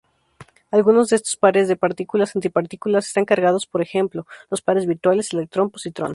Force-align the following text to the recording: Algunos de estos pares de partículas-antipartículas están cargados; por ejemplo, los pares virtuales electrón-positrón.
Algunos 0.71 1.09
de 1.09 1.17
estos 1.17 1.35
pares 1.37 1.67
de 1.67 1.75
partículas-antipartículas 1.77 3.05
están 3.05 3.23
cargados; 3.23 3.67
por 3.67 3.83
ejemplo, 3.83 4.25
los 4.49 4.63
pares 4.63 4.87
virtuales 4.87 5.31
electrón-positrón. 5.31 6.09